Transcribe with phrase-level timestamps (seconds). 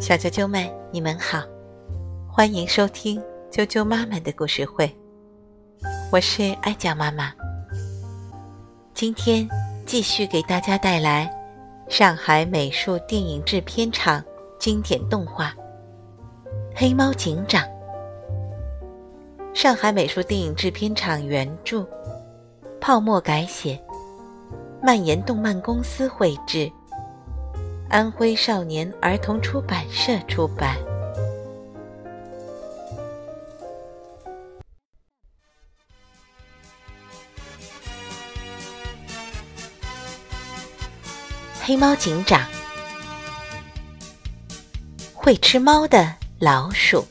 [0.00, 1.44] 小啾啾们，你们好，
[2.28, 4.92] 欢迎收听啾啾妈妈的故事会，
[6.10, 7.32] 我是爱讲妈妈。
[8.92, 9.48] 今天
[9.86, 11.32] 继续给大家带来
[11.88, 14.20] 上海美术电影制片厂
[14.58, 15.50] 经典动画
[16.74, 17.62] 《黑猫警长》。
[19.54, 21.86] 上海美术电影制片厂原著，
[22.80, 23.80] 泡沫改写，
[24.82, 26.68] 蔓延动漫公司绘制。
[27.92, 30.78] 安徽少年儿童出版社出版
[41.60, 42.40] 《黑猫警长》。
[45.12, 47.06] 会吃猫的老鼠，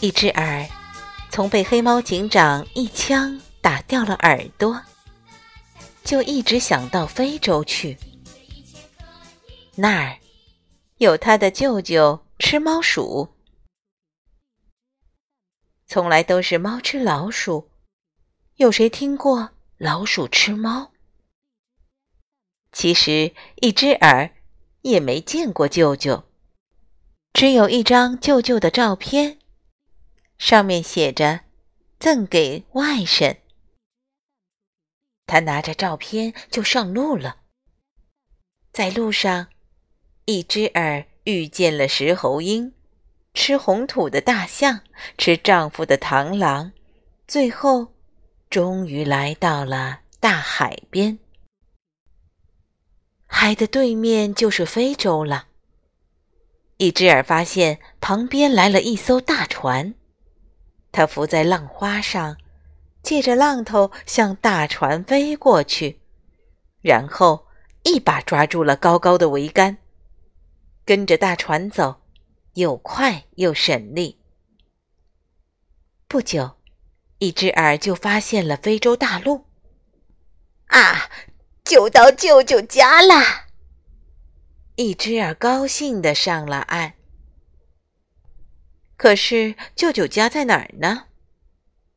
[0.00, 0.66] 一只耳
[1.30, 4.82] 从被黑猫警长一枪打掉了耳朵。
[6.10, 7.96] 就一直想到非洲去，
[9.76, 10.18] 那儿
[10.96, 13.28] 有他的舅舅吃猫鼠。
[15.86, 17.70] 从来都是猫吃老鼠，
[18.56, 20.90] 有谁听过老鼠吃猫？
[22.72, 24.34] 其实一只耳
[24.82, 26.24] 也没见过舅舅，
[27.32, 29.38] 只有一张舅舅的照片，
[30.38, 31.42] 上面写着
[32.00, 33.36] “赠给外甥”。
[35.30, 37.36] 他拿着照片就上路了。
[38.72, 39.46] 在路上，
[40.24, 42.74] 一只耳遇见了石猴鹰，
[43.32, 44.80] 吃红土的大象，
[45.16, 46.72] 吃丈夫的螳螂，
[47.28, 47.94] 最后
[48.50, 51.20] 终于来到了大海边。
[53.28, 55.46] 海的对面就是非洲了。
[56.78, 59.94] 一只耳发现旁边来了一艘大船，
[60.90, 62.36] 它浮在浪花上。
[63.02, 66.00] 借着浪头向大船飞过去，
[66.82, 67.46] 然后
[67.82, 69.78] 一把抓住了高高的桅杆，
[70.84, 72.02] 跟着大船走，
[72.54, 74.20] 又快又省力。
[76.06, 76.56] 不久，
[77.18, 79.46] 一只耳就发现了非洲大陆。
[80.66, 81.10] 啊，
[81.64, 83.46] 就到舅舅家啦！
[84.76, 86.94] 一只耳高兴的上了岸。
[88.96, 91.06] 可是舅舅家在哪儿呢？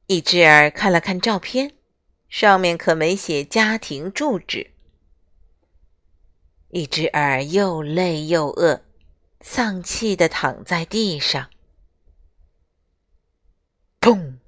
[0.08, 1.75] 一只耳看了看照片，
[2.28, 4.72] 上面可没写家庭住址。
[6.69, 8.84] 一只耳又累又饿，
[9.40, 11.50] 丧气地躺在地上。
[14.02, 14.40] 砰！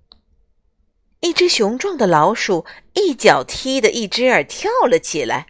[1.21, 5.47] 一只雄壮的老鼠一脚踢得一只耳跳了起来。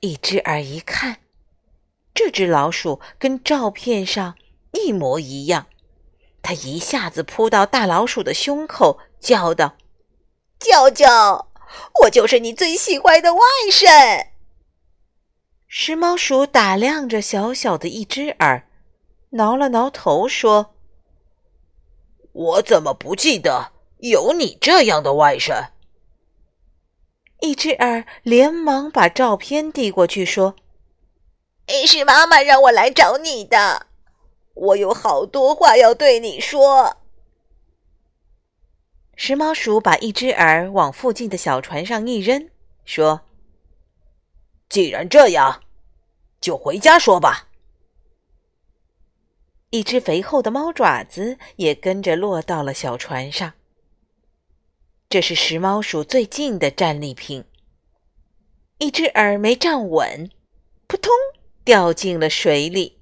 [0.00, 1.20] 一只耳一看，
[2.14, 4.36] 这只老鼠跟照片上
[4.72, 5.66] 一模一样。
[6.42, 9.76] 他一下子扑到大老鼠的胸口，叫道
[10.58, 11.06] ：“舅舅，
[12.02, 14.26] 我就是你最喜欢的外甥。”
[15.68, 18.68] 石猫鼠打量着小小的一只耳，
[19.30, 20.74] 挠了挠头，说
[22.32, 25.68] ：“我怎么不记得有你这样的外甥？”
[27.40, 30.56] 一只耳连忙把照片递过去，说
[31.86, 33.86] ：“是妈妈让我来找你的。”
[34.54, 36.98] 我有好多话要对你说。
[39.16, 42.48] 石猫鼠把一只耳往附近的小船上一扔，
[42.84, 43.22] 说
[44.68, 45.62] ：“既然这样，
[46.40, 47.48] 就回家说吧。”
[49.70, 53.54] 一只肥厚的猫爪子也跟着落到了小船上。
[55.08, 57.44] 这是石猫鼠最近的战利品。
[58.78, 60.30] 一只耳没站稳，
[60.86, 61.12] 扑通
[61.64, 63.01] 掉进了水里。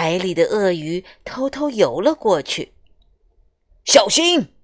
[0.00, 2.72] 海里的鳄鱼偷偷游了过去，
[3.84, 4.54] 小心！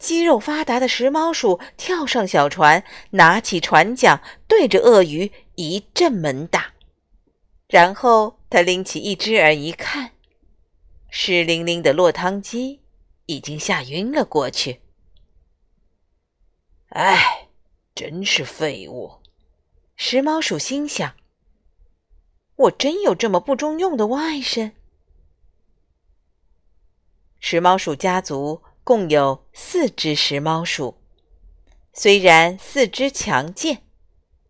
[0.00, 6.74] 肌肉发达的石猫鼠跳上小船，拿起船桨，对着鳄鱼一阵猛打。
[7.68, 10.10] 然后他拎起一只耳，一看，
[11.08, 12.80] 湿淋淋的落汤鸡
[13.26, 14.80] 已经吓晕了过去。
[16.88, 17.46] 哎，
[17.94, 19.20] 真是废物！
[19.94, 21.14] 石猫鼠心想。
[22.56, 24.72] 我真有这么不中用的外甥？
[27.40, 30.96] 石猫鼠家族共有四只石猫鼠，
[31.92, 33.82] 虽然四肢强健，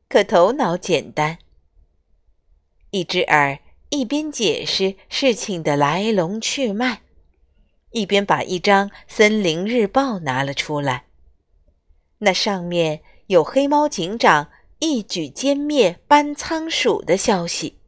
[0.09, 1.39] 可头脑简单。
[2.91, 3.59] 一只耳
[3.89, 7.03] 一边解释事情的来龙去脉，
[7.91, 11.07] 一边把一张森林日报拿了出来。
[12.19, 17.81] 那上面有黑猫警长一举歼灭斑仓鼠的消息。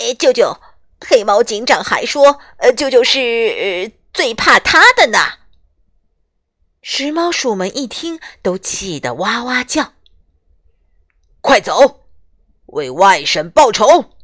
[0.00, 0.58] 哎，舅舅，
[0.98, 5.18] 黑猫警长还说，呃，舅舅是最怕他的呢。
[6.80, 9.92] 食猫鼠们一听，都气得哇哇叫
[11.42, 12.06] ：“快走，
[12.66, 14.14] 为外甥报仇！”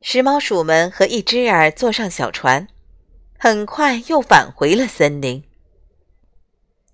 [0.00, 2.68] 食猫鼠们和一只耳坐上小船，
[3.36, 5.42] 很快又返回了森林。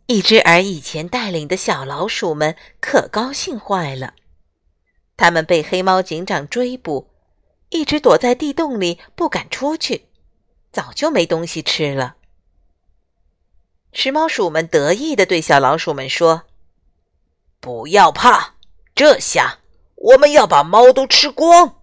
[0.06, 4.14] 一只耳以前带领的小老鼠们可高兴坏了，
[5.16, 7.08] 他们被黑猫警长追捕，
[7.70, 10.08] 一直躲在地洞里不敢出去，
[10.72, 12.16] 早就没东西吃了。
[13.92, 16.42] 食猫鼠们得意地对小老鼠们说
[17.60, 18.54] ：“不要怕，
[18.92, 19.60] 这下
[19.94, 21.80] 我们要把猫都吃光。”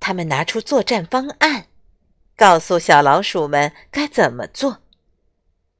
[0.00, 1.68] 他们拿出作战方案，
[2.36, 4.78] 告诉小老鼠们该怎么做。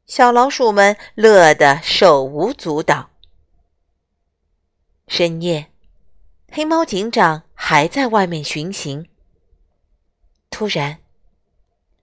[0.06, 3.10] 小老鼠们乐得手舞足蹈。
[5.08, 5.70] 深夜，
[6.52, 9.06] 黑猫警长还在外面巡行。
[10.50, 10.98] 突然，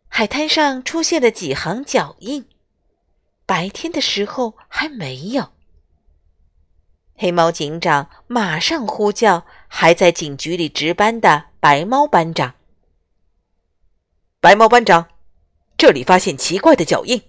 [0.08, 2.48] 海滩上出现了几行脚印。
[3.46, 5.52] 白天的时候还没有。
[7.16, 12.56] 黑猫警长马上呼叫还在警局里值班的白猫班长。
[14.40, 15.10] 白猫班长，
[15.78, 17.22] 这里发现奇怪的脚印，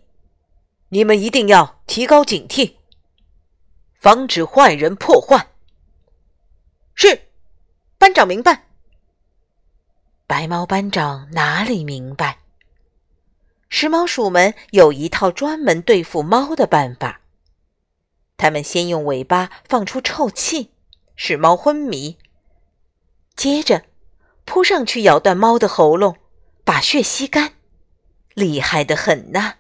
[0.91, 2.75] 你们一定要提高警惕，
[3.99, 5.49] 防止坏人破坏。
[7.01, 7.29] 是，
[7.97, 8.65] 班长明白。
[10.27, 12.41] 白猫班长哪里明白？
[13.69, 17.21] 食猫鼠们有一套专门对付猫的办法。
[18.37, 20.73] 他们先用尾巴放出臭气，
[21.15, 22.19] 使猫昏迷，
[23.37, 23.85] 接着
[24.45, 26.17] 扑上去咬断猫的喉咙，
[26.65, 27.53] 把血吸干，
[28.35, 29.59] 厉害的很呐！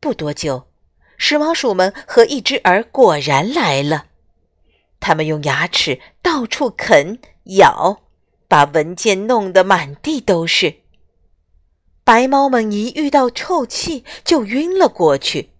[0.00, 0.68] 不多久，
[1.16, 4.07] 食猫鼠们和一只耳果然来了。
[5.00, 7.18] 他们用牙齿到处啃
[7.56, 8.02] 咬，
[8.46, 10.82] 把文件弄得满地都是。
[12.04, 15.52] 白猫们一遇到臭气就晕了过去。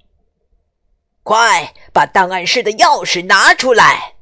[1.23, 4.15] 快把档案室的钥匙拿出来！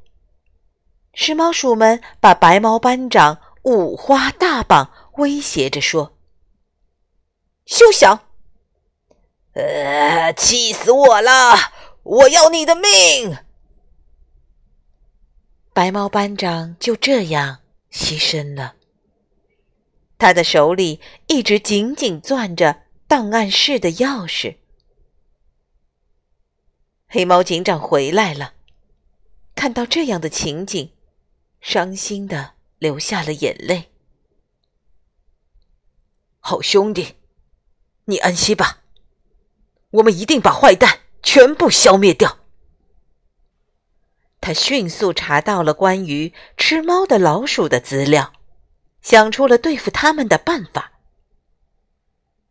[1.15, 6.17] 食猫鼠们把白猫班长五花大绑，威胁着说
[7.65, 8.21] ：“休想！”
[9.55, 11.55] 呃，气死我了！
[12.03, 13.39] 我要你的命！
[15.77, 17.59] 白猫班长就这样
[17.93, 18.77] 牺牲了。
[20.17, 24.57] 他的手里一直紧紧攥着档案室的钥匙。
[27.09, 28.55] 黑猫警长回来了，
[29.55, 30.93] 看到这样的情景，
[31.61, 33.91] 伤心的流下了眼泪。
[36.39, 37.17] 好兄弟，
[38.07, 38.81] 你安息吧，
[39.91, 42.46] 我们一定把坏蛋全部消灭掉。
[44.47, 48.33] 他迅速查到了关于吃猫的老鼠的资料。
[49.03, 50.93] 想出了对付他们的办法。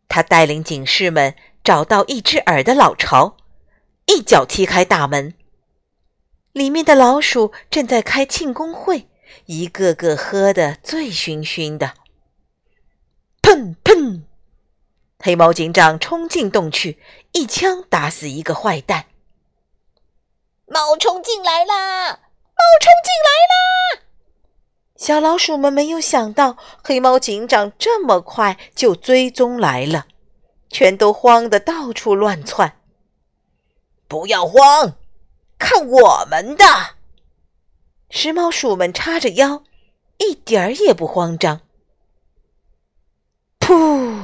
[0.10, 3.38] 他带领警士们找到一只耳的老巢，
[4.08, 5.36] 一脚踢开大门。
[6.52, 9.08] 里面的老鼠正在开庆功会，
[9.46, 11.94] 一个个喝得醉醺醺的。
[13.42, 14.24] 砰砰！
[15.20, 17.00] 黑猫警长冲进洞去，
[17.32, 19.06] 一枪打死一个坏蛋。
[20.68, 22.08] 猫冲进来啦！
[22.10, 24.02] 猫冲进来啦！
[24.96, 30.08] 小老鼠们没有想到黑猫警长这么快就追踪来了，
[30.70, 32.80] 全都慌得到处乱窜。
[34.08, 34.96] 不要慌，
[35.60, 36.66] 看我们的！
[38.10, 39.64] 石猫鼠们叉着腰，
[40.18, 41.62] 一点儿也不慌张。
[43.60, 44.22] 噗！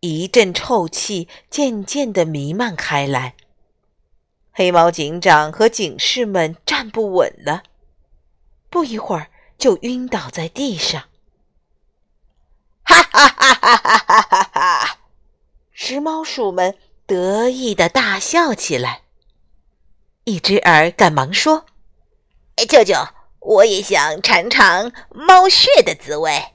[0.00, 3.36] 一阵臭气渐渐的弥漫开来，
[4.54, 7.62] 黑猫警长和警士们站不稳了，
[8.68, 11.04] 不一会儿就晕倒在地上。
[12.84, 14.98] 哈哈哈哈哈哈哈，
[15.72, 19.02] 石猫鼠们得意的大笑起来。
[20.24, 21.64] 一只耳赶忙说，
[22.68, 22.94] 舅舅，
[23.40, 26.52] 我也想尝尝猫血的滋味。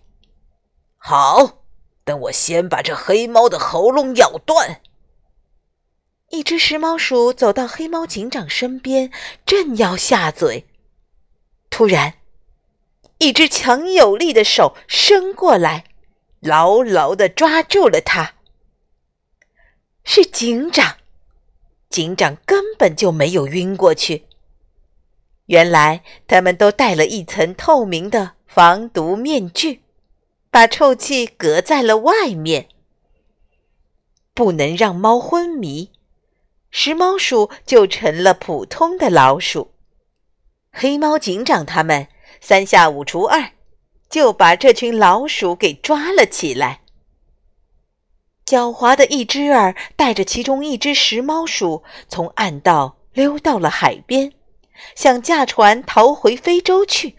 [0.98, 1.64] 好，
[2.04, 4.82] 等我先把这黑猫的喉咙咬断。
[6.30, 9.12] 一只食猫鼠走到黑猫警长身边，
[9.46, 10.66] 正要下嘴。
[11.70, 12.16] 突然，
[13.20, 15.86] 一只强有力的手伸过来，
[16.42, 18.34] 牢牢的抓住了它。
[20.04, 20.98] 是警长，
[21.90, 24.26] 警长根本就没有晕过去。
[25.46, 29.82] 原来他们都戴了一层透明的防毒面具，
[30.52, 32.68] 把臭气隔在了外面，
[34.34, 35.92] 不能让猫昏迷。
[36.80, 39.72] 食猫鼠就成了普通的老鼠。
[40.72, 42.08] 黑猫警长他们
[42.40, 43.54] 三下五除二，
[44.12, 46.82] 就把这群老鼠给抓了起来。
[48.46, 54.32] 狡猾的一只耳带着其中一只石猫鼠从暗道溜到了海边，
[54.94, 57.16] 想驾船逃回非洲去。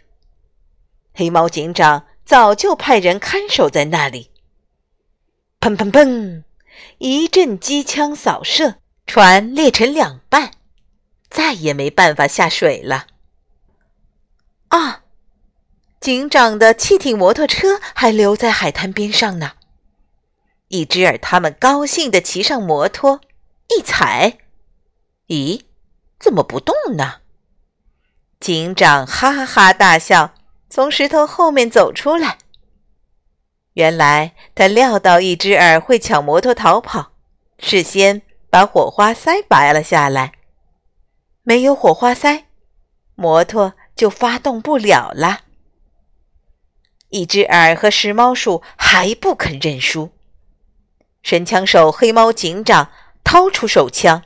[1.12, 4.30] 黑猫警长早就派人看守在那里。
[5.58, 6.44] 砰砰砰！
[6.98, 8.76] 一阵机枪扫射，
[9.08, 10.52] 船裂成两半，
[11.30, 13.06] 再也没办法下水了。
[14.68, 15.02] 啊！
[15.98, 19.52] 警长的汽艇摩托车还留在海滩边上呢。
[20.68, 23.22] 一只耳他们高兴地骑上摩托，
[23.68, 24.36] 一踩，
[25.28, 25.62] 咦，
[26.20, 27.22] 怎么不动呢？
[28.38, 30.34] 警长哈哈大笑，
[30.68, 32.36] 从石头后面走出来。
[33.72, 37.12] 原来他料到一只耳会抢摩托逃跑，
[37.58, 38.20] 事先
[38.50, 40.32] 把火花塞拔了下来。
[41.42, 42.46] 没有火花塞，
[43.14, 45.40] 摩托就发动不了了。
[47.10, 50.10] 一只耳和石猫鼠还不肯认输。
[51.22, 52.90] 神枪手黑猫警长
[53.24, 54.24] 掏出手枪，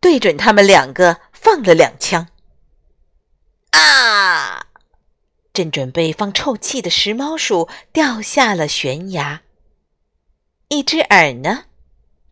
[0.00, 2.28] 对准他们两个放了两枪。
[3.70, 4.66] 啊！
[5.52, 9.42] 正准备放臭气的石猫鼠掉下了悬崖。
[10.68, 11.64] 一只耳呢，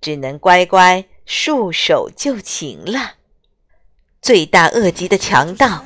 [0.01, 3.15] 只能乖乖束手就擒了。
[4.21, 5.85] 罪大恶极的强盗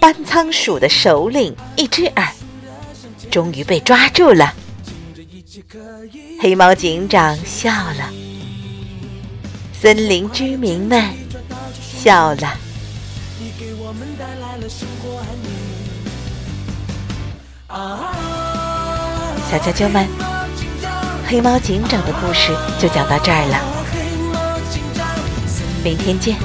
[0.00, 2.32] 搬仓鼠的首领一只耳，
[3.30, 4.54] 终于被抓住了。
[6.40, 8.10] 黑猫警长笑了，
[9.72, 11.12] 森林居民们
[11.72, 12.58] 笑了。
[19.50, 20.08] 小啾啾们，
[21.26, 23.58] 黑猫警长的故事就讲到这儿了，
[25.82, 26.36] 明天见。